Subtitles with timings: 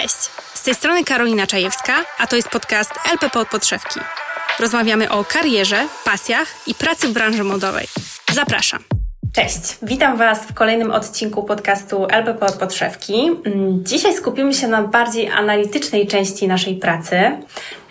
[0.00, 4.00] Cześć, z tej strony Karolina Czajewska, a to jest podcast LPP od podszewki.
[4.60, 7.86] Rozmawiamy o karierze, pasjach i pracy w branży modowej.
[8.32, 8.80] Zapraszam.
[9.32, 13.30] Cześć, witam Was w kolejnym odcinku podcastu LPP od podszewki.
[13.44, 17.16] Mm, Dzisiaj skupimy się na bardziej analitycznej części naszej pracy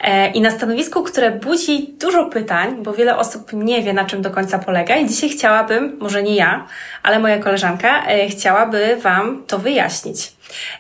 [0.02, 4.22] e, i na stanowisku, które budzi dużo pytań, bo wiele osób nie wie, na czym
[4.22, 6.68] do końca polega i dzisiaj chciałabym, może nie ja,
[7.04, 10.32] ale moja koleżanka, e, chciałaby Wam to wyjaśnić.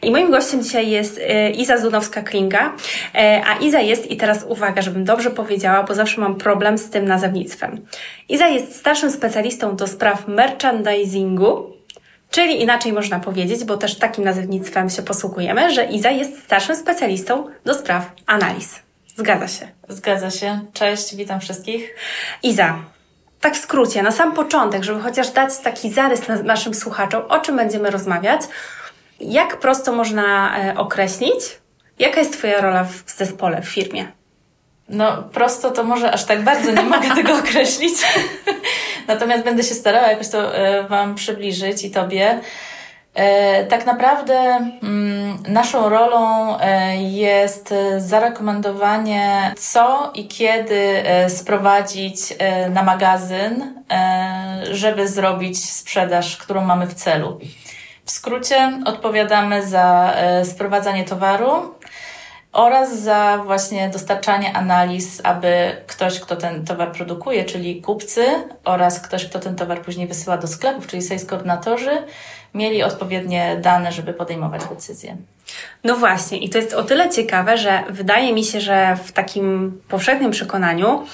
[0.01, 2.69] I moim gościem dzisiaj jest e, Iza Zunowska-Klinga,
[3.15, 6.89] e, a Iza jest, i teraz uwaga, żebym dobrze powiedziała, bo zawsze mam problem z
[6.89, 7.85] tym nazewnictwem.
[8.29, 11.73] Iza jest starszym specjalistą do spraw merchandisingu,
[12.31, 17.47] czyli inaczej można powiedzieć, bo też takim nazewnictwem się posługujemy, że Iza jest starszym specjalistą
[17.65, 18.79] do spraw analiz.
[19.15, 19.67] Zgadza się.
[19.89, 20.59] Zgadza się.
[20.73, 21.95] Cześć, witam wszystkich.
[22.43, 22.79] Iza,
[23.41, 27.39] tak w skrócie, na sam początek, żeby chociaż dać taki zarys na naszym słuchaczom, o
[27.39, 28.41] czym będziemy rozmawiać,
[29.25, 31.59] jak prosto można e, określić,
[31.99, 34.07] jaka jest Twoja rola w zespole, w firmie?
[34.89, 37.93] No, prosto to może aż tak bardzo nie mogę tego określić.
[39.07, 42.39] Natomiast będę się starała jakoś to e, Wam przybliżyć i Tobie.
[43.13, 44.35] E, tak naprawdę
[44.83, 46.57] mm, naszą rolą
[46.97, 52.15] jest zarekomendowanie, co i kiedy sprowadzić
[52.69, 53.83] na magazyn,
[54.71, 57.39] żeby zrobić sprzedaż, którą mamy w celu.
[58.05, 61.75] W skrócie odpowiadamy za e, sprowadzanie towaru
[62.53, 68.25] oraz za właśnie dostarczanie analiz, aby ktoś, kto ten towar produkuje, czyli kupcy
[68.65, 72.03] oraz ktoś, kto ten towar później wysyła do sklepów, czyli sales koordynatorzy,
[72.53, 75.17] mieli odpowiednie dane, żeby podejmować decyzje.
[75.83, 79.81] No właśnie, i to jest o tyle ciekawe, że wydaje mi się, że w takim
[79.87, 81.05] powszechnym przekonaniu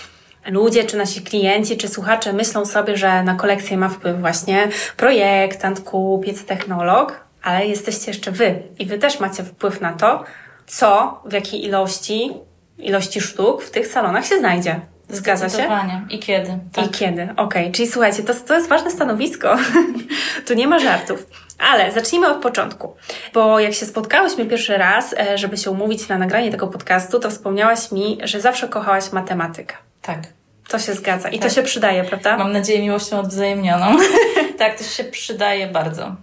[0.46, 5.80] ludzie, czy nasi klienci, czy słuchacze myślą sobie, że na kolekcję ma wpływ właśnie projektant,
[5.80, 10.24] kupiec, technolog, ale jesteście jeszcze wy i wy też macie wpływ na to,
[10.68, 12.34] co, w jakiej ilości,
[12.78, 14.80] ilości sztuk w tych salonach się znajdzie.
[15.10, 15.70] Zgadza się?
[16.10, 16.60] I kiedy?
[16.74, 16.86] Tak.
[16.86, 17.30] I kiedy?
[17.38, 19.58] Okej, czyli słuchajcie, to, to jest ważne stanowisko.
[20.48, 21.26] tu nie ma żartów.
[21.72, 22.96] Ale zacznijmy od początku.
[23.34, 27.30] Bo jak się spotkałyśmy pierwszy raz, e, żeby się umówić na nagranie tego podcastu, to
[27.30, 29.76] wspomniałaś mi, że zawsze kochałaś matematykę.
[30.02, 30.20] Tak.
[30.68, 31.50] To się zgadza i Tak.
[31.50, 32.38] to się przydaje, prawda?
[32.38, 33.98] Mam nadzieję miłością odwzajemnioną.
[34.60, 36.16] tak, to się przydaje bardzo.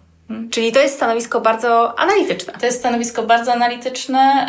[0.51, 2.53] Czyli to jest stanowisko bardzo analityczne.
[2.61, 4.47] To jest stanowisko bardzo analityczne.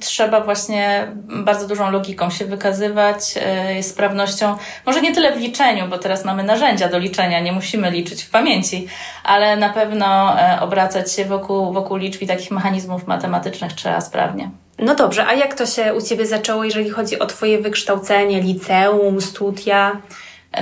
[0.00, 4.56] trzeba właśnie bardzo dużą logiką się wykazywać, e, sprawnością.
[4.86, 8.30] Może nie tyle w liczeniu, bo teraz mamy narzędzia do liczenia, nie musimy liczyć w
[8.30, 8.88] pamięci,
[9.24, 14.50] ale na pewno e, obracać się wokół, wokół liczb i takich mechanizmów matematycznych trzeba sprawnie.
[14.78, 19.20] No dobrze, a jak to się u Ciebie zaczęło, jeżeli chodzi o Twoje wykształcenie, liceum,
[19.20, 19.96] studia?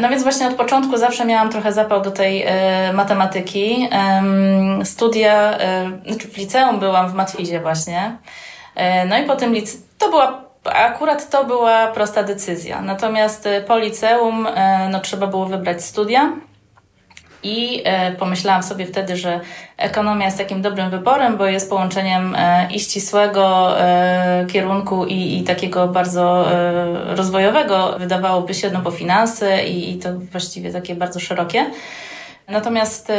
[0.01, 3.89] No więc właśnie od początku zawsze miałam trochę zapał do tej e, matematyki.
[3.91, 8.17] Em, studia, e, znaczy w liceum byłam w matwizie właśnie.
[8.75, 12.81] E, no i po tym lice- to była, akurat to była prosta decyzja.
[12.83, 14.49] Natomiast po liceum
[14.91, 16.33] no, trzeba było wybrać studia.
[17.43, 19.41] I e, pomyślałam sobie wtedy, że
[19.77, 25.43] ekonomia jest takim dobrym wyborem, bo jest połączeniem e, i ścisłego e, kierunku i, i
[25.43, 26.47] takiego bardzo
[27.07, 31.67] rozwojowego, wydawałoby się, no bo finanse i, i to właściwie takie bardzo szerokie.
[32.49, 33.13] Natomiast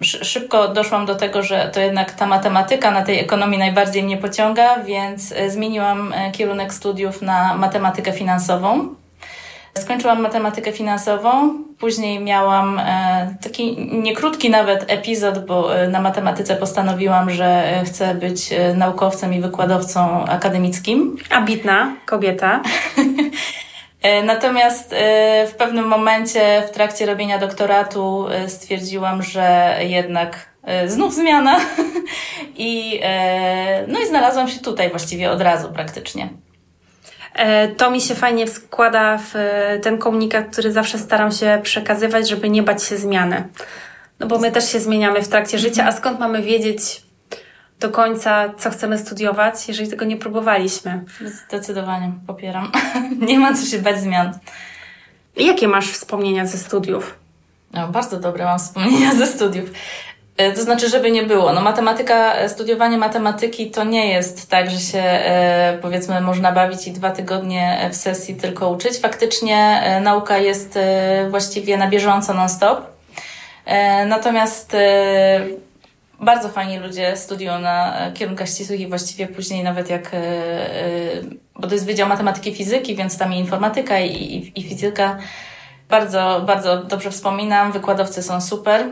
[0.00, 4.16] szy- szybko doszłam do tego, że to jednak ta matematyka na tej ekonomii najbardziej mnie
[4.16, 8.94] pociąga, więc zmieniłam kierunek studiów na matematykę finansową.
[9.76, 17.30] Skończyłam matematykę finansową, później miałam e, taki niekrótki nawet epizod, bo e, na matematyce postanowiłam,
[17.30, 21.16] że e, chcę być naukowcem i wykładowcą akademickim.
[21.30, 22.60] Ambitna kobieta.
[24.24, 24.94] Natomiast
[25.46, 30.46] w pewnym momencie w trakcie robienia doktoratu stwierdziłam, że jednak
[30.86, 31.60] znów zmiana
[32.56, 33.00] i,
[33.88, 36.28] no i znalazłam się tutaj właściwie od razu praktycznie.
[37.36, 42.28] E, To mi się fajnie składa w e, ten komunikat, który zawsze staram się przekazywać,
[42.28, 43.48] żeby nie bać się zmiany.
[44.20, 47.02] No bo my też się zmieniamy w trakcie życia, a skąd mamy wiedzieć
[47.80, 51.04] do końca, co chcemy studiować, jeżeli tego nie próbowaliśmy?
[51.24, 52.72] Zdecydowanie popieram.
[53.28, 54.38] Nie ma co się bać zmian.
[55.36, 57.18] Jakie masz wspomnienia ze studiów?
[57.72, 59.70] No, bardzo dobre mam wspomnienia ze studiów.
[60.36, 61.52] E, To znaczy, żeby nie było.
[61.52, 66.86] No, matematyka, e, studiowanie matematyki to nie jest tak, że się e, powiedzmy można bawić
[66.86, 68.98] i dwa tygodnie w sesji tylko uczyć.
[68.98, 70.78] Faktycznie nauka jest
[71.30, 72.86] właściwie na bieżąco non-stop.
[74.06, 74.76] Natomiast
[76.20, 80.10] bardzo fajni ludzie studiują na kierunkach ścisłych i właściwie później nawet jak,
[81.56, 85.18] bo to jest Wydział Matematyki i Fizyki, więc tam i informatyka i, i, i fizyka.
[85.88, 87.72] Bardzo, bardzo dobrze wspominam.
[87.72, 88.86] Wykładowcy są super.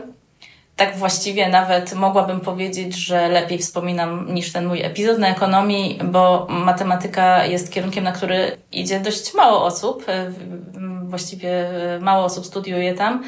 [0.75, 6.47] Tak właściwie nawet mogłabym powiedzieć, że lepiej wspominam niż ten mój epizod na ekonomii, bo
[6.49, 10.05] matematyka jest kierunkiem, na który idzie dość mało osób.
[11.03, 11.69] Właściwie
[12.01, 13.23] mało osób studiuje tam.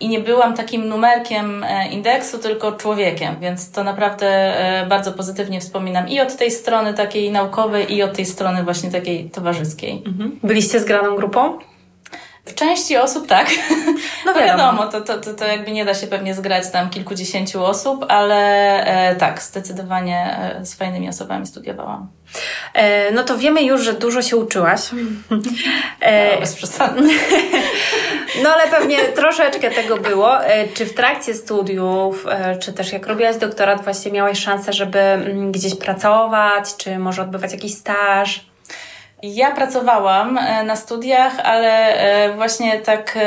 [0.00, 5.60] I nie byłam takim numerkiem e, indeksu, tylko człowiekiem, więc to naprawdę e, bardzo pozytywnie
[5.60, 10.02] wspominam i od tej strony takiej naukowej, i od tej strony właśnie takiej towarzyskiej.
[10.06, 10.38] Mhm.
[10.42, 11.58] Byliście zgraną grupą?
[12.44, 13.48] W części osób tak.
[14.26, 17.64] No, no wiadomo, to, to, to, to jakby nie da się pewnie zgrać tam kilkudziesięciu
[17.64, 18.36] osób, ale
[18.84, 22.08] e, tak, zdecydowanie e, z fajnymi osobami studiowałam.
[22.74, 24.80] E, no to wiemy już, że dużo się uczyłaś.
[26.00, 27.02] E, no, bez przesady.
[28.42, 30.44] no ale pewnie troszeczkę tego było.
[30.44, 34.98] E, czy w trakcie studiów, e, czy też jak robiłaś doktorat, właśnie miałaś szansę, żeby
[34.98, 38.49] mm, gdzieś pracować, czy może odbywać jakiś staż?
[39.22, 43.18] Ja pracowałam e, na studiach, ale e, właśnie tak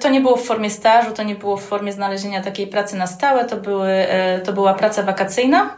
[0.00, 3.06] to nie było w formie stażu, to nie było w formie znalezienia takiej pracy na
[3.06, 5.76] stałe, to, były, e, to była praca wakacyjna.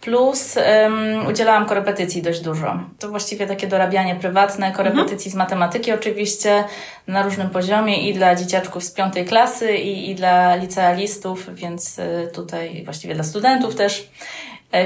[0.00, 2.80] Plus um, udzielałam korepetycji dość dużo.
[2.98, 5.30] To właściwie takie dorabianie prywatne, korepetycji mhm.
[5.30, 6.64] z matematyki oczywiście
[7.06, 11.96] na różnym poziomie i dla dzieciaczków z piątej klasy i, i dla licealistów, więc
[12.34, 14.10] tutaj właściwie dla studentów też.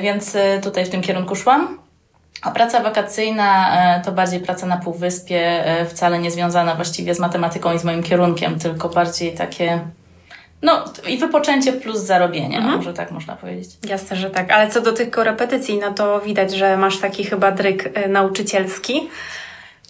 [0.02, 1.89] Więc tutaj w tym kierunku szłam.
[2.42, 7.18] A praca wakacyjna e, to bardziej praca na półwyspie, e, wcale nie związana właściwie z
[7.18, 9.80] matematyką i z moim kierunkiem, tylko bardziej takie
[10.62, 12.76] no i wypoczęcie plus zarobienie, mhm.
[12.76, 13.70] może tak można powiedzieć.
[13.88, 14.52] Jasne, że tak.
[14.52, 19.08] Ale co do tych korepetycji, no to widać, że masz taki chyba dryk e, nauczycielski.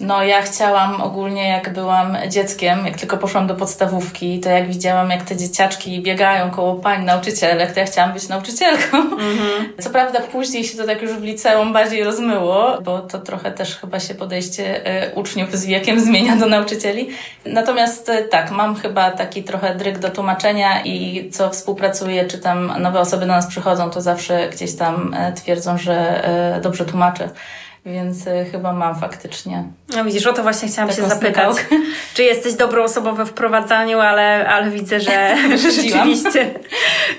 [0.00, 5.11] No, ja chciałam ogólnie, jak byłam dzieckiem, jak tylko poszłam do podstawówki, to jak widziałam,
[5.11, 9.11] jak te dzieciaczki biegają koło pań nauczycielek, to ja chciałam być nauczycielką.
[9.11, 9.82] Mm-hmm.
[9.82, 13.76] Co prawda później się to tak już w liceum bardziej rozmyło, bo to trochę też
[13.76, 17.08] chyba się podejście y, uczniów z wiekiem zmienia do nauczycieli.
[17.46, 22.73] Natomiast y, tak, mam chyba taki trochę dryg do tłumaczenia i co współpracuję, czy tam
[22.79, 26.23] nowe osoby do nas przychodzą, to zawsze gdzieś tam y, twierdzą, że
[26.62, 27.29] dobrze tłumaczę
[27.87, 29.65] więc y, chyba mam faktycznie.
[29.97, 31.56] No widzisz, o to właśnie chciałam się zapytać.
[32.15, 36.55] Czy jesteś dobrą osobą we wprowadzaniu, ale, ale widzę, że, że rzeczywiście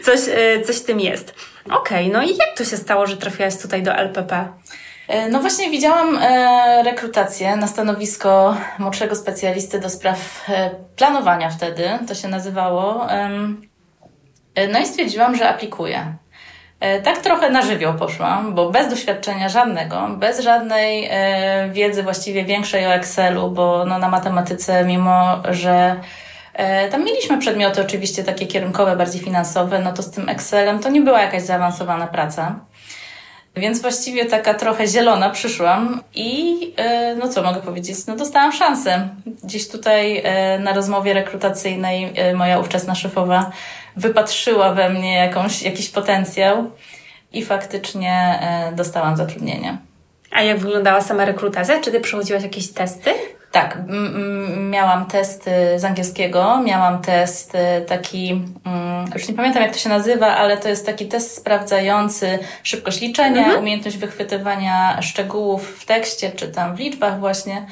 [0.01, 1.35] coś, y, coś tym jest.
[1.65, 4.47] Okej, okay, no i jak to się stało, że trafiłaś tutaj do LPP?
[5.07, 6.19] E, no właśnie widziałam
[6.85, 10.45] rekrutację na stanowisko młodszego specjalisty do spraw
[10.95, 13.07] planowania wtedy, to się nazywało.
[14.71, 16.15] No i stwierdziłam, że aplikuję.
[16.81, 22.45] E, tak trochę na żywioł poszłam, bo bez doświadczenia żadnego, bez żadnej e, wiedzy właściwie
[22.45, 25.95] większej o Excelu, bo no, na matematyce, mimo że
[26.53, 30.89] e, tam mieliśmy przedmioty oczywiście takie kierunkowe, bardziej finansowe, no to z tym Excelem to
[30.89, 32.55] nie była jakaś zaawansowana praca.
[33.55, 36.57] Więc właściwie taka trochę zielona przyszłam i
[37.19, 39.09] no co mogę powiedzieć, no dostałam szansę.
[39.43, 40.23] Gdzieś tutaj
[40.59, 43.51] na rozmowie rekrutacyjnej moja ówczesna szefowa
[43.95, 46.71] wypatrzyła we mnie jakąś, jakiś potencjał
[47.33, 49.77] i faktycznie e, dostałam zatrudnienie.
[50.31, 51.81] A jak wyglądała sama rekrutacja?
[51.81, 53.13] Czy ty przechodziłaś jakieś testy?
[53.51, 53.77] Tak,
[54.69, 58.41] miałam testy z angielskiego, miałam test e, taki,
[59.13, 63.41] już nie pamiętam jak to się nazywa, ale to jest taki test sprawdzający szybkość liczenia,
[63.41, 63.59] mhm.
[63.59, 67.65] umiejętność wychwytywania szczegółów w tekście, czy tam w liczbach właśnie.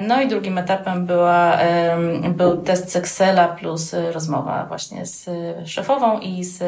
[0.00, 1.58] No i drugim etapem była,
[2.28, 5.28] był test z Excela plus y, rozmowa właśnie z
[5.68, 6.62] szefową i z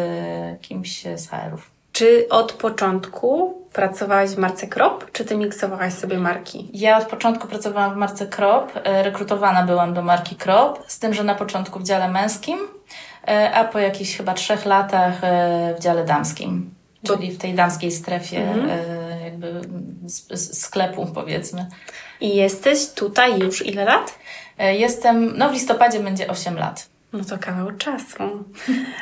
[0.60, 1.75] kimś z HR-ów.
[1.96, 6.70] Czy od początku pracowałaś w marce Krop, czy ty miksowałaś sobie marki?
[6.74, 11.14] Ja od początku pracowałam w marce Krop, e, rekrutowana byłam do marki Krop, z tym,
[11.14, 12.58] że na początku w dziale męskim,
[13.28, 16.74] e, a po jakichś chyba trzech latach e, w dziale damskim,
[17.06, 18.68] czyli w tej damskiej strefie mhm.
[19.24, 19.60] jakby
[20.36, 21.66] sklepu powiedzmy.
[22.20, 24.18] I jesteś tutaj już ile lat?
[24.58, 26.95] Jestem, no w listopadzie będzie 8 lat.
[27.12, 28.44] No to kawał czasu.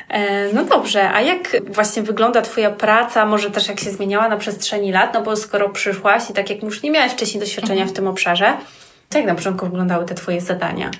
[0.09, 4.37] E, no dobrze, a jak właśnie wygląda Twoja praca, może też jak się zmieniała na
[4.37, 7.89] przestrzeni lat, no bo skoro przyszłaś i tak jak już nie miałaś wcześniej doświadczenia mhm.
[7.89, 8.57] w tym obszarze,
[9.09, 10.91] to jak na początku wyglądały te Twoje zadania?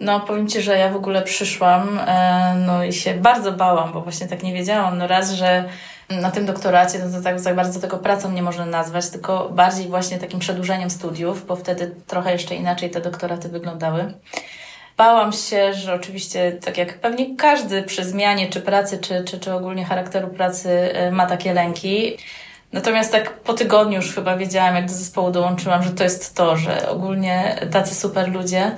[0.00, 4.00] No, powiem Ci, że ja w ogóle przyszłam, e, no i się bardzo bałam, bo
[4.00, 4.98] właśnie tak nie wiedziałam.
[4.98, 5.64] No raz, że
[6.10, 9.86] na tym doktoracie, no to tak za bardzo tego pracą nie można nazwać, tylko bardziej
[9.88, 14.14] właśnie takim przedłużeniem studiów, bo wtedy trochę jeszcze inaczej te doktoraty wyglądały.
[14.98, 19.52] Bałam się, że oczywiście, tak jak pewnie każdy przy zmianie czy pracy, czy, czy, czy
[19.52, 22.16] ogólnie charakteru pracy e, ma takie lęki.
[22.72, 26.56] Natomiast tak po tygodniu już chyba wiedziałam, jak do zespołu dołączyłam, że to jest to,
[26.56, 28.74] że ogólnie tacy super ludzie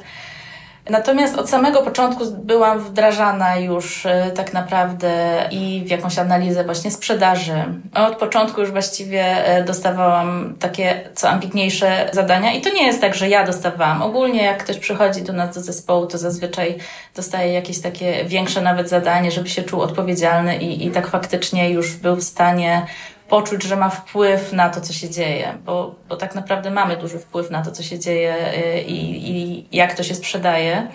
[0.90, 5.10] Natomiast od samego początku byłam wdrażana już e, tak naprawdę
[5.50, 7.64] i w jakąś analizę właśnie sprzedaży.
[7.94, 13.14] Od początku już właściwie e, dostawałam takie co ambitniejsze zadania i to nie jest tak,
[13.14, 14.02] że ja dostawałam.
[14.02, 16.78] Ogólnie jak ktoś przychodzi do nas do zespołu, to zazwyczaj
[17.16, 21.96] dostaje jakieś takie większe nawet zadanie, żeby się czuł odpowiedzialny i, i tak faktycznie już
[21.96, 22.86] był w stanie
[23.30, 27.18] poczuć, że ma wpływ na to, co się dzieje, bo, bo tak naprawdę mamy duży
[27.18, 28.34] wpływ na to, co się dzieje
[28.76, 30.88] y, i, i jak to się sprzedaje.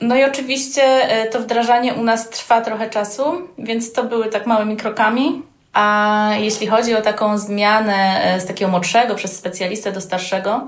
[0.00, 0.82] No i oczywiście
[1.24, 5.42] y, to wdrażanie u nas trwa trochę czasu, więc to były tak małymi krokami.
[5.72, 10.66] A jeśli chodzi o taką zmianę y, z takiego młodszego przez specjalistę do starszego,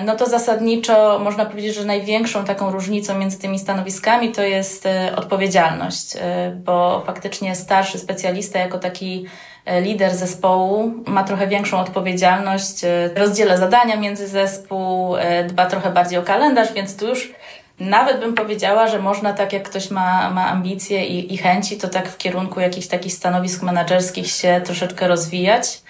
[0.00, 6.12] no to zasadniczo można powiedzieć, że największą taką różnicą między tymi stanowiskami to jest odpowiedzialność,
[6.54, 9.26] bo faktycznie starszy specjalista jako taki
[9.66, 16.18] lider zespołu ma trochę większą odpowiedzialność, e, rozdziela zadania między zespół, e, dba trochę bardziej
[16.18, 17.32] o kalendarz, więc tu już
[17.80, 21.88] nawet bym powiedziała, że można tak jak ktoś ma, ma ambicje i, i chęci, to
[21.88, 25.82] tak w kierunku jakichś takich stanowisk menedżerskich się troszeczkę rozwijać.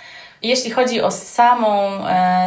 [0.43, 1.90] Jeśli chodzi o samą,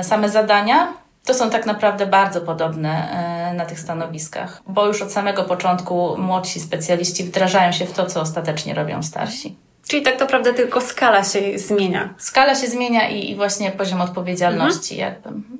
[0.04, 0.94] same zadania,
[1.26, 3.08] to są tak naprawdę bardzo podobne
[3.56, 8.22] na tych stanowiskach, bo już od samego początku młodsi specjaliści wdrażają się w to, co
[8.22, 9.67] ostatecznie robią starsi.
[9.88, 12.13] Czyli tak naprawdę tylko skala się zmienia.
[12.17, 15.13] Skala się zmienia i, i właśnie poziom odpowiedzialności mhm.
[15.13, 15.29] jakby.
[15.29, 15.58] Mhm.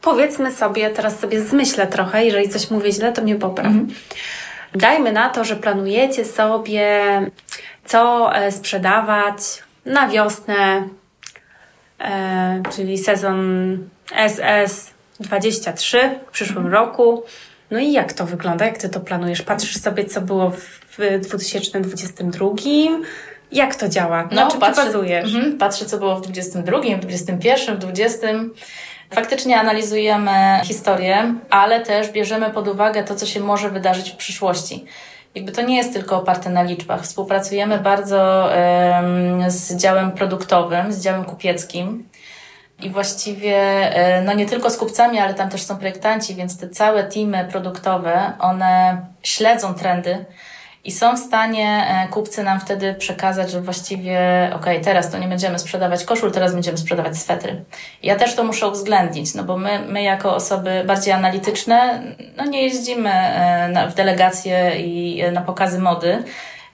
[0.00, 3.66] Powiedzmy sobie, teraz sobie zmyślę trochę, jeżeli coś mówię źle, to mnie popraw.
[3.66, 3.88] Mhm.
[4.74, 7.00] Dajmy na to, że planujecie sobie,
[7.84, 9.36] co e, sprzedawać
[9.86, 10.88] na wiosnę,
[12.00, 13.78] e, czyli sezon
[14.10, 16.74] SS23 w przyszłym mhm.
[16.74, 17.22] roku.
[17.70, 18.66] No i jak to wygląda?
[18.66, 19.42] Jak ty to planujesz?
[19.42, 22.46] Patrzysz sobie, co było w 2022?
[23.52, 24.28] Jak to działa?
[24.32, 25.34] No, czym patrzę, bazujesz?
[25.34, 28.26] Mhm, patrzę, co było w 22, w 21, w 20.
[29.10, 34.84] Faktycznie analizujemy historię, ale też bierzemy pod uwagę to, co się może wydarzyć w przyszłości.
[35.34, 37.02] Jakby to nie jest tylko oparte na liczbach.
[37.02, 38.50] Współpracujemy bardzo
[38.96, 42.08] um, z działem produktowym, z działem kupieckim.
[42.82, 43.56] I właściwie,
[43.94, 47.48] e, no nie tylko z kupcami, ale tam też są projektanci, więc te całe teamy
[47.50, 50.24] produktowe, one śledzą trendy,
[50.84, 54.20] i są w stanie e, kupcy nam wtedy przekazać, że właściwie,
[54.54, 57.64] ok, teraz to nie będziemy sprzedawać koszul, teraz będziemy sprzedawać swetry.
[58.02, 62.02] Ja też to muszę uwzględnić, no bo my, my jako osoby bardziej analityczne,
[62.36, 66.24] no nie jeździmy e, w delegacje i e, na pokazy mody,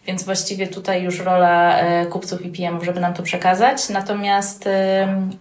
[0.07, 1.79] więc właściwie tutaj już rola
[2.11, 3.89] kupców i PM-ów, żeby nam to przekazać.
[3.89, 4.69] Natomiast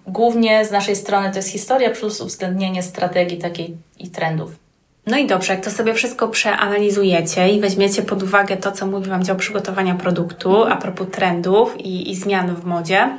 [0.08, 4.67] głównie z naszej strony to jest historia plus uwzględnienie strategii takiej i trendów.
[5.08, 9.10] No i dobrze, jak to sobie wszystko przeanalizujecie i weźmiecie pod uwagę to, co mówi
[9.10, 13.18] Wam dział przygotowania produktu a propos trendów i, i zmian w modzie,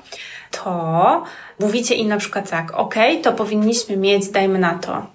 [0.50, 1.25] to
[1.61, 5.07] mówicie im na przykład tak, ok, to powinniśmy mieć, dajmy na to,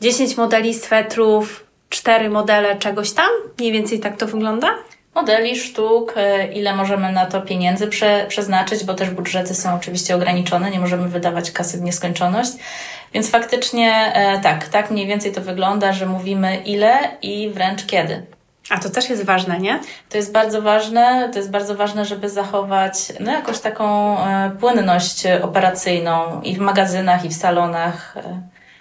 [0.00, 3.30] 10 modeli swetrów, 4 modele czegoś tam?
[3.58, 4.68] Mniej więcej tak to wygląda?
[5.20, 10.16] Modeli, sztuk, e, ile możemy na to pieniędzy prze, przeznaczyć, bo też budżety są oczywiście
[10.16, 12.52] ograniczone, nie możemy wydawać kasy w nieskończoność.
[13.14, 18.22] Więc faktycznie e, tak, tak mniej więcej to wygląda, że mówimy ile i wręcz kiedy.
[18.70, 19.80] A to też jest ważne, nie?
[20.08, 21.28] To jest bardzo ważne.
[21.32, 27.24] To jest bardzo ważne, żeby zachować no, jakąś taką e, płynność operacyjną i w magazynach,
[27.24, 28.14] i w salonach.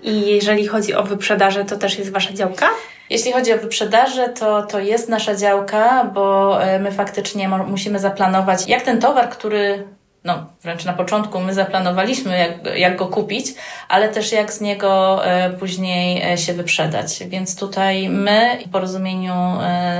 [0.03, 2.67] I jeżeli chodzi o wyprzedaże, to też jest Wasza działka?
[3.09, 8.67] Jeśli chodzi o wyprzedaże, to, to jest nasza działka, bo e, my faktycznie musimy zaplanować,
[8.67, 9.87] jak ten towar, który
[10.23, 13.53] no, wręcz na początku my zaplanowaliśmy, jak, jak go kupić,
[13.89, 17.23] ale też jak z niego e, później e, się wyprzedać.
[17.27, 19.33] Więc tutaj my w porozumieniu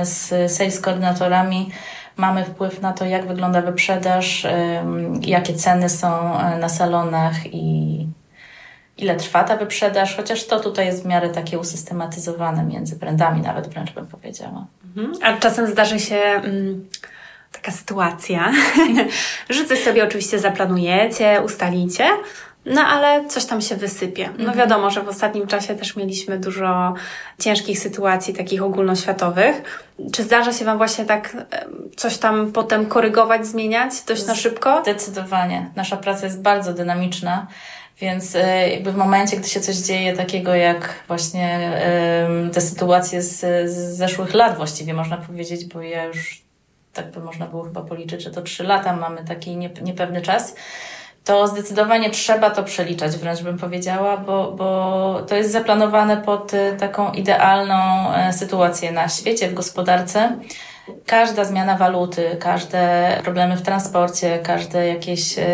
[0.02, 1.70] z sales koordynatorami
[2.16, 4.46] mamy wpływ na to, jak wygląda wyprzedaż,
[5.20, 6.08] jakie ceny są
[6.58, 8.06] na salonach i
[8.98, 13.68] ile trwa ta wyprzedaż, chociaż to tutaj jest w miarę takie usystematyzowane między brandami, nawet
[13.68, 14.66] wręcz bym powiedziała.
[14.84, 15.12] Mhm.
[15.22, 16.88] A czasem zdarzy się mm,
[17.52, 18.52] taka sytuacja,
[19.50, 22.04] że sobie oczywiście zaplanujecie, ustalicie,
[22.68, 24.24] no ale coś tam się wysypie.
[24.26, 24.58] No mhm.
[24.58, 26.94] wiadomo, że w ostatnim czasie też mieliśmy dużo
[27.38, 29.84] ciężkich sytuacji, takich ogólnoświatowych.
[30.12, 31.36] Czy zdarza się Wam właśnie tak
[31.96, 34.82] coś tam potem korygować, zmieniać dość na szybko?
[34.82, 35.70] Zdecydowanie.
[35.76, 37.46] Nasza praca jest bardzo dynamiczna.
[38.00, 41.72] Więc e, jakby w momencie, gdy się coś dzieje takiego jak właśnie
[42.52, 46.48] te sytuacje z, z zeszłych lat właściwie można powiedzieć, bo ja już
[46.92, 50.54] tak by można było chyba policzyć, że to trzy lata mamy taki niepewny czas,
[51.24, 56.76] to zdecydowanie trzeba to przeliczać, wręcz bym powiedziała, bo, bo to jest zaplanowane pod e,
[56.76, 60.38] taką idealną e, sytuację na świecie, w gospodarce.
[61.06, 65.44] Każda zmiana waluty, każde problemy w transporcie, każde jakieś e,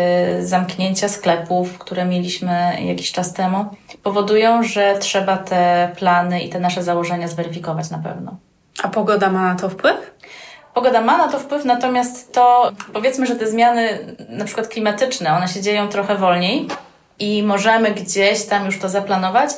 [0.41, 3.65] zamknięcia sklepów, które mieliśmy jakiś czas temu,
[4.03, 8.37] powodują, że trzeba te plany i te nasze założenia zweryfikować na pewno.
[8.83, 10.15] A pogoda ma na to wpływ?
[10.75, 15.47] Pogoda ma na to wpływ, natomiast to powiedzmy, że te zmiany na przykład klimatyczne, one
[15.47, 16.67] się dzieją trochę wolniej
[17.19, 19.49] i możemy gdzieś tam już to zaplanować,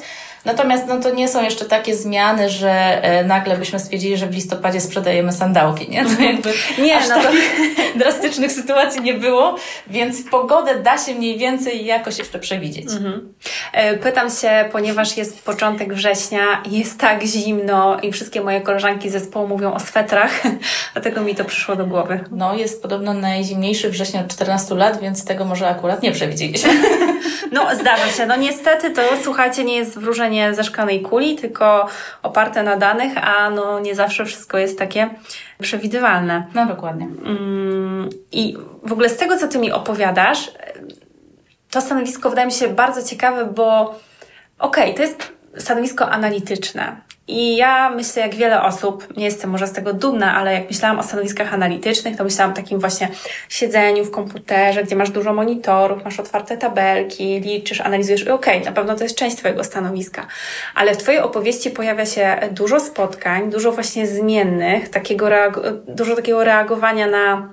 [0.46, 2.72] Natomiast no, to nie są jeszcze takie zmiany, że
[3.03, 6.06] e, nagle byśmy stwierdzili, że w listopadzie sprzedajemy sandałki, nie?
[6.06, 6.53] To jakby
[6.84, 7.29] nie, aż no to...
[8.00, 9.56] drastycznych sytuacji nie było,
[9.88, 12.91] więc pogodę da się mniej więcej jakoś jeszcze przewidzieć.
[12.91, 13.34] Mhm.
[13.74, 19.12] E, pytam się, ponieważ jest początek września, jest tak zimno i wszystkie moje koleżanki z
[19.12, 20.41] zespołu mówią o swetrach,
[20.94, 22.20] dlatego mi to przyszło do głowy.
[22.32, 26.70] No, jest podobno najzimniejszy września od 14 lat, więc tego może akurat nie przewidzieliśmy.
[27.51, 28.25] No, zdarza się.
[28.25, 31.88] No niestety to, słuchajcie, nie jest wróżenie ze szklanej kuli, tylko
[32.24, 35.10] oparte na danych, a no nie zawsze wszystko jest takie
[35.62, 36.48] przewidywalne.
[36.54, 37.06] No, dokładnie.
[37.25, 40.51] Mm, I w ogóle z tego, co Ty mi opowiadasz,
[41.72, 43.82] to stanowisko wydaje mi się bardzo ciekawe, bo
[44.60, 47.06] okej, okay, to jest stanowisko analityczne.
[47.27, 51.00] I ja myślę, jak wiele osób, nie jestem może z tego dumna, ale jak myślałam
[51.00, 53.10] o stanowiskach analitycznych, to myślałam o takim właśnie
[53.50, 58.65] siedzeniu w komputerze, gdzie masz dużo monitorów, masz otwarte tabelki, liczysz, analizujesz i okej, okay,
[58.65, 60.27] na pewno to jest część Twojego stanowiska.
[60.75, 65.29] Ale w Twojej opowieści pojawia się dużo spotkań, dużo właśnie zmiennych, takiego
[65.88, 67.50] dużo takiego reagowania na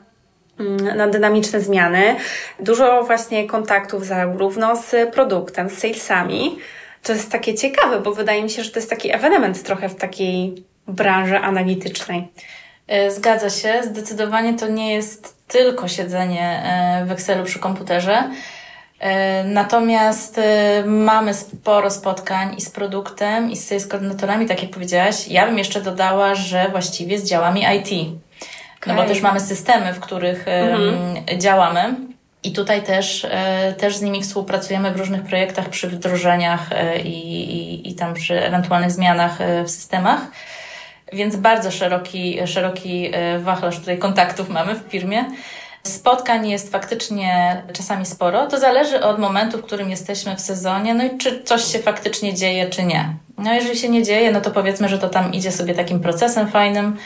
[0.61, 2.17] mm, na dynamiczne zmiany,
[2.61, 6.59] dużo właśnie kontaktów zarówno z produktem, z salesami,
[7.05, 9.95] to jest takie ciekawe, bo wydaje mi się, że to jest taki ewenement trochę w
[9.95, 12.29] takiej branży analitycznej.
[12.87, 13.83] E, zgadza się.
[13.83, 18.31] Zdecydowanie to nie jest tylko siedzenie e, w Excelu przy komputerze.
[19.01, 20.41] E, natomiast
[20.87, 25.29] mamy sporo spotkań i z produktem, i z koordynatorami, tak jak powiedziałaś.
[25.29, 28.17] Ja bym jeszcze dodała, że właściwie z działami IT.
[28.79, 28.95] Okay.
[28.95, 31.39] No bo też mamy systemy, w których mhm.
[31.39, 31.95] działamy.
[32.45, 37.51] I tutaj też, e, też z nimi współpracujemy w różnych projektach przy wdrożeniach e, i,
[37.57, 40.21] i, i tam przy ewentualnych zmianach e, w systemach.
[41.13, 45.25] Więc bardzo szeroki, szeroki wachlarz tutaj kontaktów mamy w firmie.
[45.83, 48.47] Spotkań jest faktycznie czasami sporo.
[48.47, 52.35] To zależy od momentu, w którym jesteśmy w sezonie, no i czy coś się faktycznie
[52.35, 53.15] dzieje, czy nie.
[53.39, 56.49] No jeżeli się nie dzieje, no to powiedzmy, że to tam idzie sobie takim procesem
[56.49, 56.97] fajnym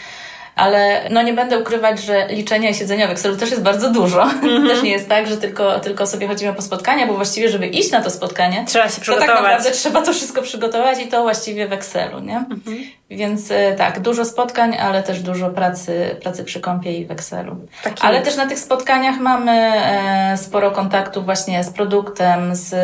[0.58, 4.28] ale no nie będę ukrywać, że liczenia i siedzenia w Excelu też jest bardzo dużo.
[4.48, 4.68] Mm -hmm.
[4.68, 7.90] też nie jest tak, że tylko, tylko sobie chodzimy po spotkania, bo właściwie, żeby iść
[7.90, 9.28] na to spotkanie, trzeba się przygotować.
[9.28, 12.36] To tak naprawdę trzeba to wszystko przygotować i to właściwie w Excelu, nie?
[12.36, 12.98] Mm -hmm.
[13.10, 17.56] Więc e, tak, dużo spotkań, ale też dużo pracy, pracy przy kąpie i w Excelu.
[17.84, 22.74] Taki ale też na tych spotkaniach mamy e, sporo kontaktów właśnie z produktem, z,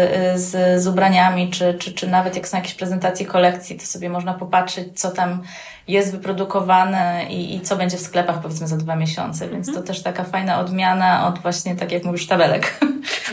[0.41, 4.35] z, z ubraniami, czy, czy, czy nawet jak są jakieś prezentacje kolekcji, to sobie można
[4.35, 5.43] popatrzeć, co tam
[5.89, 9.87] jest wyprodukowane i, i co będzie w sklepach powiedzmy za dwa miesiące, więc to mhm.
[9.87, 12.73] też taka fajna odmiana od właśnie, tak jak mówisz, tabelek.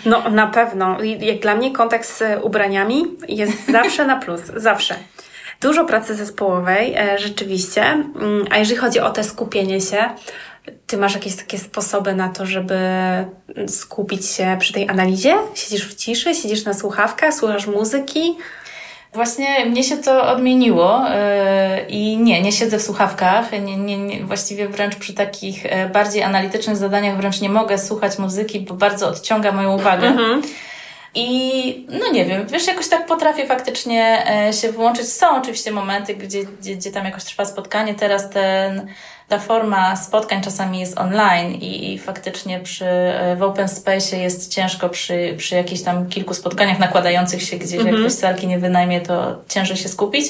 [0.05, 0.97] No na pewno.
[1.19, 4.95] Jak dla mnie kontakt z ubraniami jest zawsze na plus, zawsze.
[5.61, 7.83] Dużo pracy zespołowej, e, rzeczywiście.
[7.83, 10.09] Mm, a jeżeli chodzi o te skupienie się,
[10.87, 12.79] ty masz jakieś takie sposoby na to, żeby
[13.67, 15.35] skupić się przy tej analizie?
[15.55, 18.35] Siedzisz w ciszy, siedzisz na słuchawkach, słuchasz muzyki?
[19.13, 23.51] Właśnie mnie się to odmieniło yy, i nie, nie siedzę w słuchawkach.
[23.51, 28.19] Nie, nie, nie, właściwie wręcz przy takich e, bardziej analitycznych zadaniach wręcz nie mogę słuchać
[28.19, 30.07] muzyki, bo bardzo odciąga moją uwagę.
[30.07, 30.41] Mhm.
[31.15, 35.07] I no nie wiem, wiesz, jakoś tak potrafię faktycznie e, się włączyć.
[35.09, 37.95] Są oczywiście momenty, gdzie, gdzie, gdzie tam jakoś trwa spotkanie.
[37.95, 38.87] Teraz ten
[39.31, 44.53] ta forma spotkań czasami jest online i, i faktycznie przy, e, w open space jest
[44.53, 47.87] ciężko przy, przy jakichś tam kilku spotkaniach nakładających się gdzieś, -hmm.
[47.87, 50.25] jak ktoś salki nie wynajmie, to ciężej się skupić.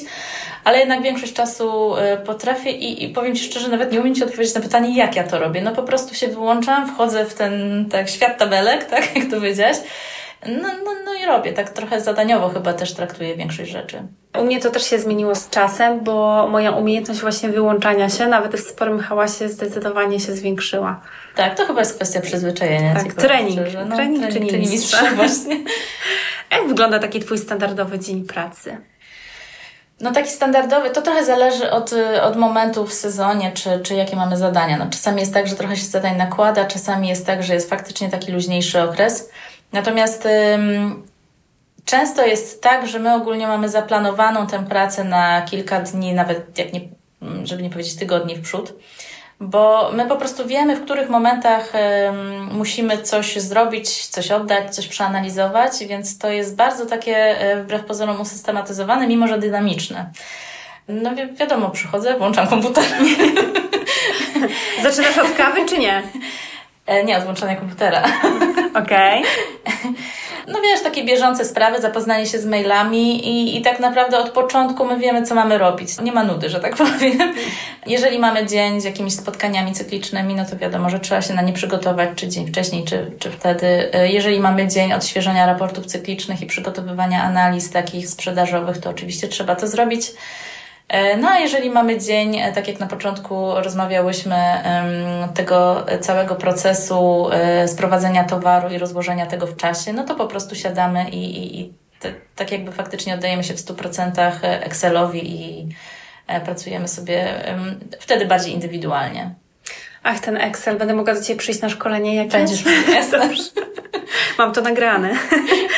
[0.63, 4.23] Ale jednak większość czasu e, potrafię i, i powiem Ci szczerze, nawet nie umiem Ci
[4.23, 5.61] odpowiedzieć na pytanie, jak ja to robię.
[5.61, 9.77] No po prostu się wyłączam, wchodzę w ten tak, świat tabelek, tak jak to powiedziałaś
[10.45, 14.03] no, no, no i robię, tak trochę zadaniowo chyba też traktuję większość rzeczy.
[14.39, 18.55] U mnie to też się zmieniło z czasem, bo moja umiejętność właśnie wyłączania się, nawet
[18.55, 21.01] w sporym hałasie, zdecydowanie się zwiększyła.
[21.35, 22.93] Tak, to chyba jest kwestia przyzwyczajenia.
[22.93, 23.59] Tak, trening.
[23.87, 25.05] No, trening, trening czyni mistrza.
[25.15, 25.55] właśnie.
[26.51, 28.77] Jak wygląda taki Twój standardowy dzień pracy?
[30.01, 34.37] No taki standardowy, to trochę zależy od, od momentu w sezonie, czy, czy jakie mamy
[34.37, 34.77] zadania.
[34.77, 38.09] No, czasami jest tak, że trochę się zadań nakłada, czasami jest tak, że jest faktycznie
[38.09, 39.29] taki luźniejszy okres.
[39.73, 40.27] Natomiast
[41.85, 46.73] często jest tak, że my ogólnie mamy zaplanowaną tę pracę na kilka dni, nawet jak
[46.73, 46.81] nie,
[47.21, 48.73] mm, żeby nie powiedzieć tygodni w przód,
[49.39, 51.73] bo my po prostu wiemy, w których momentach
[52.51, 58.21] musimy coś zrobić, coś oddać, coś przeanalizować, więc to jest bardzo takie, e, wbrew pozorom,
[58.21, 60.09] usystematyzowane, mimo że dynamiczne.
[60.87, 62.83] No wi wiadomo, przychodzę, włączam komputer.
[64.83, 66.03] Zaczynasz od kawy, czy nie?
[66.91, 68.03] E, nie, od komputera.
[68.83, 69.23] Okej.
[69.23, 69.93] Okay.
[70.47, 74.85] No wiesz, takie bieżące sprawy, zapoznanie się z mailami i, i tak naprawdę od początku
[74.85, 76.01] my wiemy, co mamy robić.
[76.01, 77.33] Nie ma nudy, że tak powiem.
[77.85, 81.53] Jeżeli mamy dzień z jakimiś spotkaniami cyklicznymi, no to wiadomo, że trzeba się na nie
[81.53, 83.93] przygotować, czy dzień wcześniej, czy, czy wtedy.
[83.93, 89.55] E, jeżeli mamy dzień odświeżenia raportów cyklicznych i przygotowywania analiz takich sprzedażowych, to oczywiście trzeba
[89.55, 90.11] to zrobić.
[90.91, 94.35] E, no a jeżeli mamy dzień, e, tak jak na początku rozmawiałyśmy,
[95.33, 100.55] tego całego procesu e, sprowadzenia towaru i rozłożenia tego w czasie, no to po prostu
[100.55, 105.69] siadamy i, i, i te, tak jakby faktycznie oddajemy się w 100% Excelowi i
[106.45, 107.43] pracujemy sobie
[107.99, 109.35] wtedy bardziej indywidualnie.
[110.03, 112.33] Ach, ten Excel, będę mogła do Ciebie przyjść na szkolenie jakieś?
[112.33, 112.63] Będziesz
[114.37, 115.09] Mam to nagrane.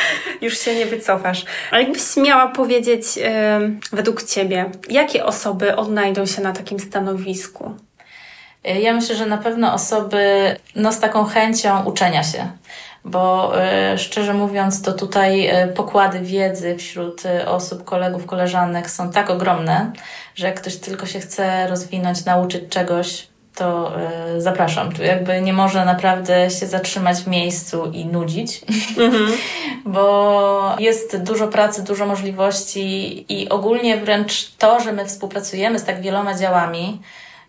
[0.44, 1.44] Już się nie wycofasz.
[1.70, 3.24] Ale jakbyś miała powiedzieć yy,
[3.92, 7.74] według Ciebie, jakie osoby odnajdą się na takim stanowisku?
[8.64, 12.48] Ja myślę, że na pewno osoby no, z taką chęcią uczenia się
[13.04, 13.52] bo
[13.94, 19.92] y, szczerze mówiąc, to tutaj y, pokłady wiedzy wśród osób, kolegów, koleżanek są tak ogromne,
[20.34, 23.92] że jak ktoś tylko się chce rozwinąć, nauczyć czegoś, to
[24.36, 24.92] y, zapraszam.
[24.92, 29.30] Tu jakby nie można naprawdę się zatrzymać w miejscu i nudzić, mm-hmm.
[29.94, 36.00] bo jest dużo pracy, dużo możliwości i ogólnie wręcz to, że my współpracujemy z tak
[36.00, 37.00] wieloma działami,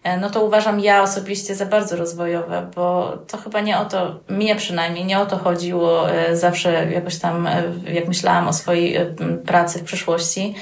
[0.03, 4.15] e, no to uważam ja osobiście za bardzo rozwojowe, bo to chyba nie o to,
[4.29, 7.49] mnie przynajmniej, nie o to chodziło e, zawsze jakoś tam,
[7.93, 8.99] jak myślałam o swojej
[9.45, 10.55] pracy w przyszłości,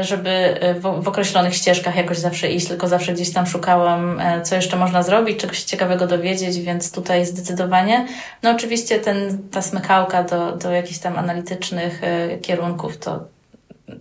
[0.00, 4.42] żeby e, w, w, określonych ścieżkach jakoś zawsze iść, tylko zawsze gdzieś tam szukałam, e,
[4.42, 8.06] co jeszcze można zrobić, czegoś ciekawego dowiedzieć, więc tutaj zdecydowanie.
[8.42, 12.00] No oczywiście ten, ta smykałka do, do jakichś tam analitycznych
[12.42, 13.24] kierunków to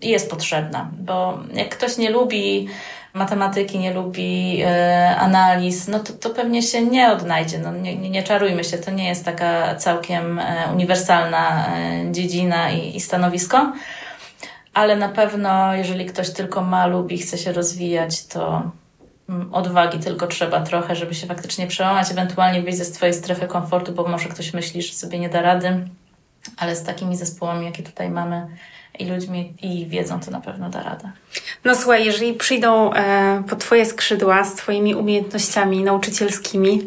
[0.01, 2.67] jest potrzebna, bo jak ktoś nie lubi
[3.15, 7.59] matematyki, nie lubi e, analiz, no to, to pewnie się nie odnajdzie.
[7.59, 12.71] No, nie, nie, nie czarujmy się, to nie jest taka całkiem e, uniwersalna e, dziedzina
[12.71, 13.73] i, i stanowisko
[14.75, 18.71] ale na pewno, jeżeli ktoś tylko ma, lubi, chce się rozwijać, to
[19.29, 23.91] mm, odwagi tylko trzeba trochę, żeby się faktycznie przełamać, ewentualnie wyjść ze swojej strefy komfortu,
[23.91, 25.87] bo może ktoś myśli, że sobie nie da rady,
[26.57, 28.47] ale z takimi zespołami, jakie tutaj mamy
[28.99, 31.11] i ludźmi i wiedzą, to na pewno da radę.
[31.65, 36.81] No słuchaj, jeżeli przyjdą e, po Twoje skrzydła z Twoimi umiejętnościami nauczycielskimi,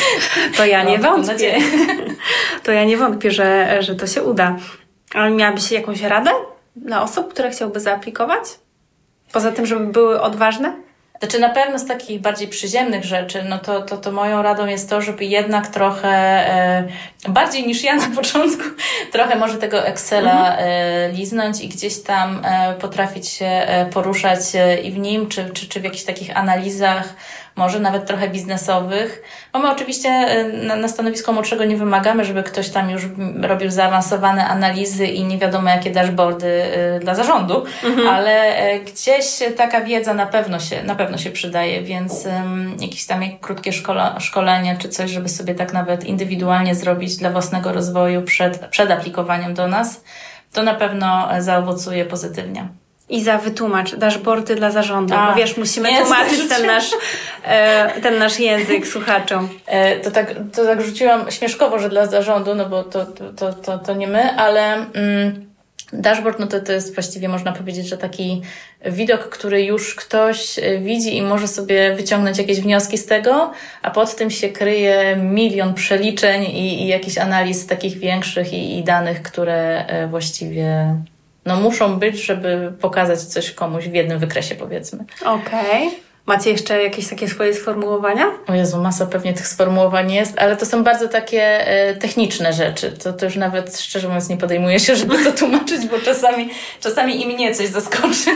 [0.56, 1.58] to ja nie no, wątpię.
[2.64, 4.56] To ja nie wątpię, że, że to się uda.
[5.14, 6.30] Ale miałabyś jakąś radę?
[6.76, 8.42] Dla osób, które chciałby zaaplikować?
[9.32, 10.76] Poza tym, żeby były odważne?
[11.20, 14.90] Znaczy na pewno z takich bardziej przyziemnych rzeczy, no to, to, to moją radą jest
[14.90, 16.88] to, żeby jednak trochę e,
[17.28, 18.62] bardziej niż ja na początku,
[19.12, 20.58] trochę może tego Excela mhm.
[20.58, 25.50] e, liznąć i gdzieś tam e, potrafić się e, poruszać e, i w nim, czy,
[25.50, 27.14] czy, czy w jakichś takich analizach,
[27.60, 29.22] może nawet trochę biznesowych.
[29.52, 33.02] Bo my oczywiście e, na, na stanowisko młodszego nie wymagamy, żeby ktoś tam już
[33.42, 38.08] robił zaawansowane analizy i nie wiadomo jakie dashboardy e, dla zarządu, mhm.
[38.08, 43.06] ale e, gdzieś taka wiedza na pewno się, na pewno się przydaje, więc um, jakieś
[43.06, 47.72] tam jak krótkie szkole, szkolenie czy coś, żeby sobie tak nawet indywidualnie zrobić dla własnego
[47.72, 50.04] rozwoju przed, przed aplikowaniem do nas,
[50.52, 52.79] to na pewno zaowocuje pozytywnie.
[53.10, 56.90] Iza, wytłumacz dashboardy dla zarządu, A, bo wiesz, musimy nie, tłumaczyć ten nasz,
[57.44, 59.48] e, ten nasz język słuchaczom.
[59.66, 63.78] E, to, tak, to tak rzuciłam śmieszkowo, że dla zarządu, no bo to, to, to,
[63.78, 65.50] to nie my, ale mm,
[65.92, 68.42] dashboard, no to, to jest właściwie można powiedzieć, że taki
[68.86, 73.90] widok, który już ktoś e, widzi i może sobie wyciągnąć jakieś wnioski z tego, a
[73.90, 79.22] pod tym się kryje milion przeliczeń i, i jakichś analiz takich większych i, i danych,
[79.22, 80.94] które e, właściwie
[81.50, 85.04] no muszą być, żeby pokazać coś komuś w jednym wykresie, powiedzmy.
[85.24, 85.86] Okej.
[85.86, 86.10] Okay.
[86.26, 88.26] Macie jeszcze jakieś takie swoje sformułowania?
[88.46, 92.92] O Jezu, masa pewnie tych sformułowań jest, ale to są bardzo takie e, techniczne rzeczy.
[92.92, 97.22] To, to już nawet szczerze mówiąc nie podejmuję się, żeby to tłumaczyć, bo czasami, czasami
[97.22, 98.30] i mnie coś zaskoczy.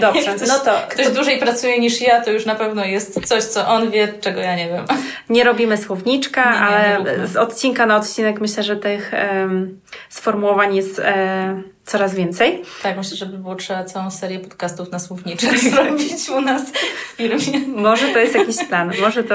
[0.00, 0.72] Dobrze, ktoś, no to...
[0.88, 1.14] Ktoś to...
[1.14, 4.56] dłużej pracuje niż ja, to już na pewno jest coś, co on wie, czego ja
[4.56, 4.84] nie wiem.
[5.28, 9.12] Nie robimy słowniczka, nie, ale nie z odcinka na odcinek myślę, że tych
[9.42, 10.98] um, sformułowań jest...
[10.98, 12.62] Um, coraz więcej.
[12.82, 17.16] Tak, myślę, że by było trzeba całą serię podcastów na słowniczych zrobić u nas w
[17.16, 17.66] firmie.
[17.66, 19.34] Może to jest jakiś plan, może to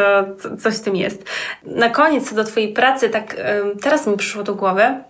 [0.59, 1.23] coś w tym jest.
[1.63, 3.35] Na koniec, co do Twojej pracy, tak
[3.81, 5.03] teraz mi przyszło do głowy,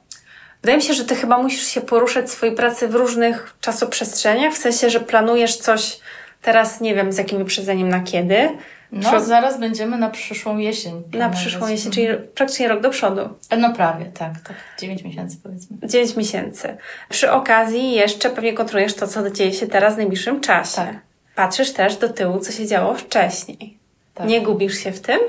[0.61, 4.53] Wydaje mi się, że ty chyba musisz się poruszać w swojej pracy w różnych czasoprzestrzeniach,
[4.53, 5.99] w sensie, że planujesz coś
[6.41, 8.49] teraz, nie wiem, z jakim wyprzedzeniem na kiedy,
[8.91, 11.03] no, zaraz będziemy na przyszłą jesień.
[11.13, 13.29] Na przyszłą jesień, czyli praktycznie rok do przodu.
[13.57, 14.31] No prawie, tak.
[14.47, 15.77] tak 9 miesięcy powiedzmy.
[15.83, 16.77] 9 miesięcy.
[17.09, 20.75] Przy okazji jeszcze pewnie kontrolujesz to, co dzieje się teraz w najbliższym czasie.
[20.75, 20.95] Tak.
[21.35, 23.77] patrzysz też do tyłu, co się działo wcześniej.
[24.13, 24.27] Tak.
[24.27, 25.19] Nie gubisz się w tym?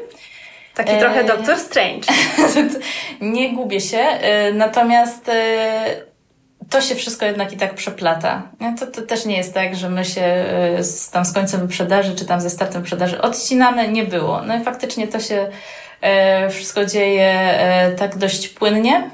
[0.75, 0.99] Taki e...
[0.99, 2.09] trochę Doctor Strange.
[3.21, 6.08] nie gubię się, e, natomiast e,
[6.70, 8.42] to się wszystko jednak i tak przeplata.
[8.81, 12.14] To, to też nie jest tak, że my się e, z, tam z końcem wyprzedaży,
[12.14, 14.42] czy tam ze startem wyprzedaży odcinamy, nie było.
[14.42, 15.50] No i faktycznie to się
[16.00, 19.11] e, wszystko dzieje e, tak dość płynnie.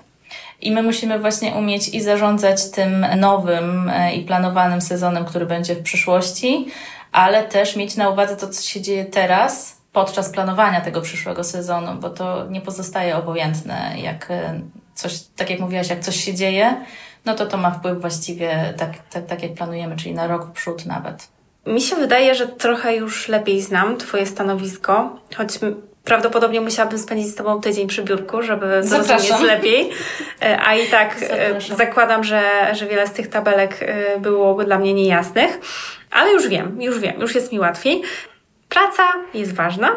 [0.61, 5.83] I my musimy właśnie umieć i zarządzać tym nowym i planowanym sezonem, który będzie w
[5.83, 6.67] przyszłości,
[7.13, 12.01] ale też mieć na uwadze to, co się dzieje teraz, podczas planowania tego przyszłego sezonu,
[12.01, 14.29] bo to nie pozostaje obojętne, jak
[14.95, 16.77] coś, tak jak mówiłaś, jak coś się dzieje,
[17.25, 20.53] no to to ma wpływ właściwie tak, tak, tak jak planujemy, czyli na rok w
[20.53, 21.29] przód nawet.
[21.67, 25.59] Mi się wydaje, że trochę już lepiej znam Twoje stanowisko, choć
[26.05, 29.91] prawdopodobnie musiałabym spędzić z Tobą tydzień przy biurku, żeby zrozumieć lepiej.
[30.43, 31.77] E, a i tak e, Zapraszam.
[31.77, 35.61] zakładam, że, że wiele z tych tabelek e, byłoby dla mnie niejasnych.
[36.11, 38.03] Ale już wiem, już wiem, już jest mi łatwiej.
[38.69, 39.03] Praca
[39.35, 39.91] jest ważna,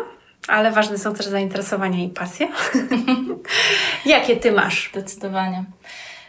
[0.47, 2.47] ale ważne są też zainteresowania i pasje.
[4.05, 4.89] Jakie Ty masz?
[4.93, 5.63] Zdecydowanie.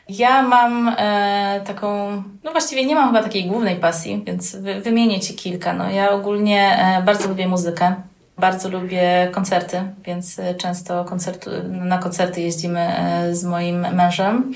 [0.09, 2.11] Ja mam e, taką,
[2.44, 5.73] no właściwie nie mam chyba takiej głównej pasji, więc wy, wymienię Ci kilka.
[5.73, 7.94] No, ja ogólnie e, bardzo lubię muzykę,
[8.38, 14.55] bardzo lubię koncerty, więc e, często koncertu, na koncerty jeździmy e, z moim mężem.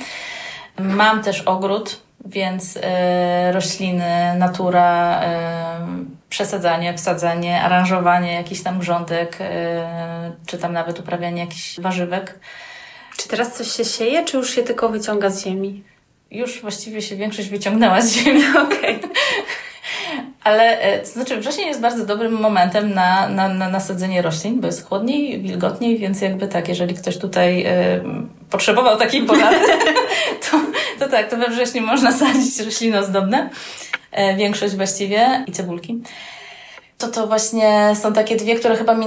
[0.78, 5.86] Mam też ogród, więc e, rośliny, natura, e,
[6.28, 9.38] przesadzanie, wsadzanie, aranżowanie jakichś tam grządek,
[10.46, 12.38] czy tam nawet uprawianie jakichś warzywek.
[13.22, 15.82] Czy teraz coś się sieje, czy już się tylko wyciąga z ziemi?
[16.30, 18.42] Już właściwie się większość wyciągnęła z ziemi.
[18.66, 18.96] Okej.
[18.96, 19.10] Okay.
[20.44, 24.66] Ale e, to znaczy wrzesień jest bardzo dobrym momentem na, na, na nasadzenie roślin, bo
[24.66, 28.00] jest chłodniej, wilgotniej, więc jakby tak, jeżeli ktoś tutaj y,
[28.50, 29.56] potrzebował takiej porady,
[30.50, 30.60] to,
[30.98, 33.50] to tak, to we wrześniu można sadzić rośliny ozdobne.
[34.18, 36.02] Y, większość właściwie i cebulki
[37.02, 39.06] to to właśnie są takie dwie, które chyba mi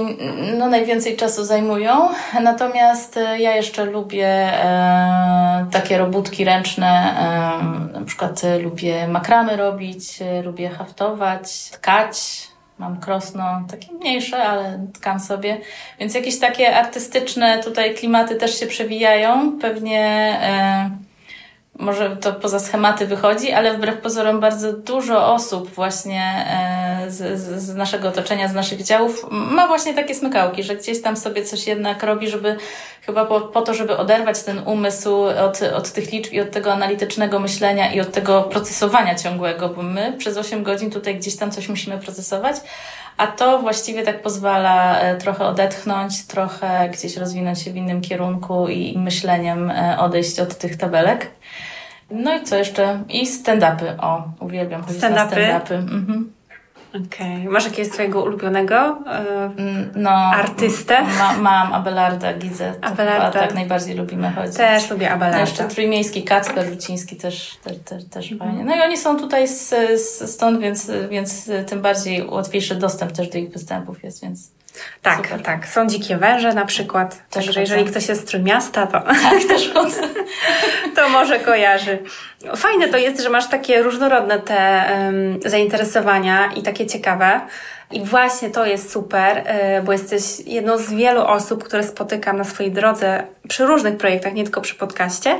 [0.58, 2.08] no, najwięcej czasu zajmują.
[2.42, 9.56] Natomiast e, ja jeszcze lubię e, takie robótki ręczne, e, na przykład e, lubię makramy
[9.56, 12.48] robić, e, lubię haftować, tkać.
[12.78, 15.60] Mam krosno, takie mniejsze, ale tkam sobie.
[16.00, 19.58] Więc jakieś takie artystyczne tutaj klimaty też się przewijają.
[19.60, 20.00] Pewnie
[20.42, 20.90] e,
[21.78, 27.74] może to poza schematy wychodzi, ale wbrew pozorom bardzo dużo osób właśnie e, z, z,
[27.74, 32.02] naszego otoczenia, z naszych działów ma właśnie takie smykałki, że gdzieś tam sobie coś jednak
[32.02, 32.56] robi, żeby
[33.06, 36.72] chyba po, po to, żeby oderwać ten umysł od, od tych liczb i od tego
[36.72, 41.50] analitycznego myślenia i od tego procesowania ciągłego, bo my przez 8 godzin tutaj gdzieś tam
[41.50, 42.56] coś musimy procesować,
[43.16, 48.68] a to właściwie tak pozwala e, trochę odetchnąć, trochę gdzieś rozwinąć się w innym kierunku
[48.68, 51.30] i myśleniem e, odejść od tych tabelek.
[52.10, 53.04] No i co jeszcze?
[53.08, 54.00] I stand-upy.
[54.00, 55.74] O, uwielbiam chodzić stand na stand-upy.
[55.74, 56.35] Mhm.
[56.88, 57.36] Okej.
[57.36, 57.50] Okay.
[57.50, 58.98] Masz jakiegoś swojego ulubionego
[59.58, 61.02] yy, no, artystę?
[61.02, 62.72] Ma, mam Abelarda Gizę.
[62.80, 63.40] Abelarda.
[63.40, 64.56] tak najbardziej lubimy chodzić.
[64.56, 65.36] Też lubię Abelarda.
[65.36, 68.50] No jeszcze Trójmiejski Kacper Ruciński też, też, też, też mhm.
[68.50, 68.64] fajnie.
[68.64, 69.68] No i oni są tutaj z,
[70.00, 74.50] z, stąd, więc, więc tym bardziej łatwiejszy dostęp też do ich występów jest, więc
[75.02, 75.42] tak, Super.
[75.42, 75.66] tak.
[75.66, 77.28] Są dzikie węże na przykład.
[77.30, 79.72] Też Także jeżeli ktoś jest z Trójmiasta, to, tak, też
[80.96, 81.98] to może kojarzy.
[82.56, 87.40] Fajne to jest, że masz takie różnorodne te um, zainteresowania i takie ciekawe.
[87.90, 92.44] I właśnie to jest super, y, bo jesteś jedną z wielu osób, które spotykam na
[92.44, 95.38] swojej drodze przy różnych projektach, nie tylko przy podcaście,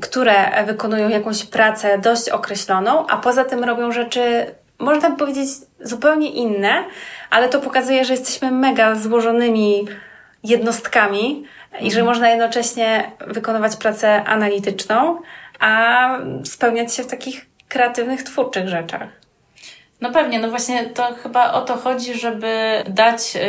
[0.00, 5.48] które wykonują jakąś pracę dość określoną, a poza tym robią rzeczy, można powiedzieć,
[5.82, 6.84] zupełnie inne,
[7.30, 9.86] ale to pokazuje, że jesteśmy mega złożonymi
[10.44, 11.44] jednostkami
[11.80, 12.06] i że mhm.
[12.06, 15.20] można jednocześnie wykonywać pracę analityczną,
[15.60, 16.08] a
[16.44, 19.20] spełniać się w takich kreatywnych, twórczych rzeczach.
[20.00, 23.40] No pewnie, no właśnie to chyba o to chodzi, żeby dać y,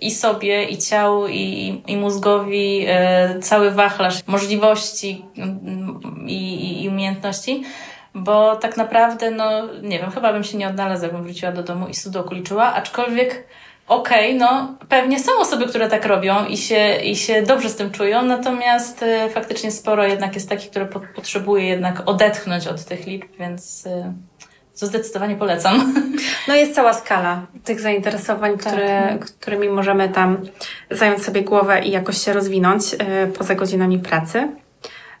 [0.00, 2.86] i sobie, i ciału, i, i mózgowi
[3.36, 5.42] y, cały wachlarz możliwości y,
[6.26, 7.62] i, i umiejętności,
[8.14, 11.88] bo tak naprawdę, no nie wiem, chyba bym się nie odnalazła, jakbym wróciła do domu
[11.88, 13.44] i sudoku liczyła, aczkolwiek
[13.88, 17.76] okej, okay, no pewnie są osoby, które tak robią i się, i się dobrze z
[17.76, 22.84] tym czują, natomiast y, faktycznie sporo jednak jest takich, które po, potrzebuje jednak odetchnąć od
[22.84, 24.12] tych liczb, więc y,
[24.72, 25.94] co zdecydowanie polecam.
[26.48, 28.60] No jest cała skala tych zainteresowań, tak.
[28.60, 30.36] które, którymi możemy tam
[30.90, 32.98] zająć sobie głowę i jakoś się rozwinąć y,
[33.38, 34.48] poza godzinami pracy.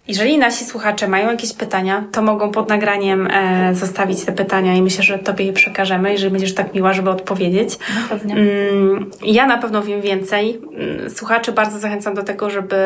[0.08, 4.82] Jeżeli nasi słuchacze mają jakieś pytania, to mogą pod nagraniem e, zostawić te pytania i
[4.82, 7.78] myślę, że Tobie je przekażemy, jeżeli będziesz tak miła, żeby odpowiedzieć.
[7.94, 8.34] No, pewnie.
[8.34, 10.60] Mm, ja na pewno wiem więcej.
[10.76, 12.76] Mm, słuchaczy bardzo zachęcam do tego, żeby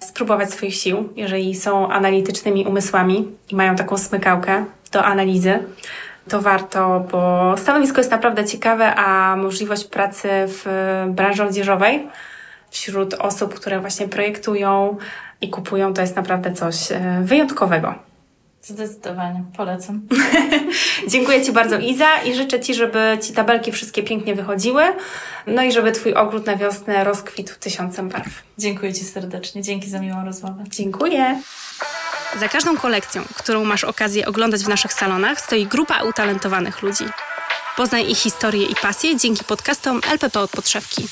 [0.00, 5.58] spróbować swoich sił, jeżeli są analitycznymi umysłami i mają taką smykałkę do analizy
[6.28, 10.66] to warto, bo stanowisko jest naprawdę ciekawe, a możliwość pracy w
[11.08, 12.06] branży odzieżowej
[12.70, 14.96] wśród osób, które właśnie projektują
[15.40, 17.94] i kupują, to jest naprawdę coś e, wyjątkowego.
[18.62, 20.00] Zdecydowanie, polecam.
[21.08, 24.82] Dziękuję Ci bardzo Iza i życzę Ci, żeby Ci tabelki wszystkie pięknie wychodziły,
[25.46, 28.42] no i żeby Twój ogród na wiosnę rozkwitł tysiącem barw.
[28.58, 30.64] Dziękuję Ci serdecznie, dzięki za miłą rozmowę.
[30.70, 31.40] Dziękuję.
[32.40, 37.04] Za każdą kolekcją, którą masz okazję oglądać w naszych salonach, stoi grupa utalentowanych ludzi.
[37.76, 41.08] Poznaj ich historię i pasję dzięki podcastom LPP od podszewki.